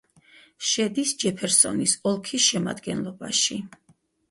შედის 0.69 1.11
ჯეფერსონის 1.25 1.95
ოლქის 2.15 2.49
შემადგენლობაში. 2.49 3.63